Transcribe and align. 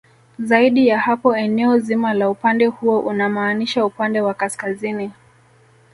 Zaidi 0.39 0.87
ya 0.87 0.99
hapo 0.99 1.35
eneo 1.37 1.79
zima 1.79 2.13
la 2.13 2.29
upande 2.29 2.65
huo 2.65 2.99
unamaanisha 2.99 3.85
upande 3.85 4.21
wa 4.21 4.33
kaskazini 4.33 5.11